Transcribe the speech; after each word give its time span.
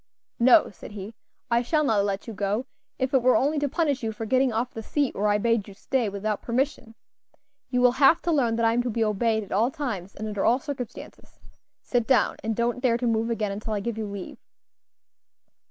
"No," 0.39 0.71
said 0.71 0.93
he, 0.93 1.13
"I 1.51 1.61
shall 1.61 1.83
not 1.83 2.03
let 2.05 2.25
you 2.25 2.33
go, 2.33 2.65
if 2.97 3.13
it 3.13 3.21
were 3.21 3.35
only 3.35 3.59
to 3.59 3.69
punish 3.69 4.01
you 4.01 4.11
for 4.11 4.25
getting 4.25 4.51
off 4.51 4.73
the 4.73 4.81
seat 4.81 5.13
where 5.13 5.27
I 5.27 5.37
bade 5.37 5.67
you 5.67 5.75
stay, 5.75 6.09
without 6.09 6.41
permission. 6.41 6.95
You 7.69 7.81
will 7.81 7.91
have 8.01 8.19
to 8.23 8.31
learn 8.31 8.55
that 8.55 8.65
I 8.65 8.73
am 8.73 8.81
to 8.81 8.89
be 8.89 9.03
obeyed 9.03 9.43
at 9.43 9.51
all 9.51 9.69
times, 9.69 10.15
and 10.15 10.27
under 10.27 10.43
all 10.43 10.57
circumstances. 10.57 11.39
Sit 11.83 12.07
down, 12.07 12.37
and 12.43 12.55
don't 12.55 12.81
dare 12.81 12.97
to 12.97 13.05
move 13.05 13.29
again 13.29 13.51
until 13.51 13.73
I 13.73 13.79
give 13.79 13.95
you 13.95 14.07
leave." 14.07 14.39